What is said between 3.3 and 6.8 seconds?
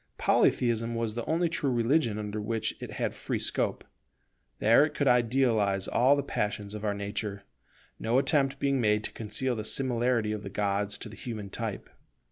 scope: there it could idealize all the passions